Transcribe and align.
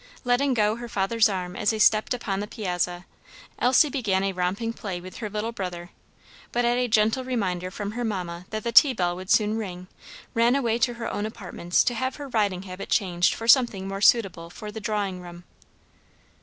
Letting 0.23 0.55
go 0.55 0.77
her 0.77 0.89
father's 0.89 1.29
arm 1.29 1.55
as 1.55 1.69
they 1.69 1.77
stepped 1.77 2.15
upon 2.15 2.39
the 2.39 2.47
piazza 2.47 3.05
Elsie 3.59 3.87
began 3.91 4.23
a 4.23 4.31
romping 4.33 4.73
play 4.73 4.99
with 4.99 5.17
her 5.17 5.29
little 5.29 5.51
brother, 5.51 5.91
but 6.51 6.65
at 6.65 6.79
a 6.79 6.87
gentle 6.87 7.23
reminder 7.23 7.69
from 7.69 7.91
her 7.91 8.03
mamma 8.03 8.47
that 8.49 8.63
the 8.63 8.71
tea 8.71 8.93
bell 8.93 9.15
would 9.15 9.29
soon 9.29 9.57
ring, 9.59 9.85
ran 10.33 10.55
away 10.55 10.79
to 10.79 10.95
her 10.95 11.07
own 11.13 11.27
apartments 11.27 11.83
to 11.83 11.93
have 11.93 12.15
her 12.15 12.29
riding 12.29 12.63
habit 12.63 12.89
changed 12.89 13.35
for 13.35 13.47
something 13.47 13.87
more 13.87 14.01
suitable 14.01 14.49
for 14.49 14.71
the 14.71 14.81
drawing 14.81 15.21
room. 15.21 15.43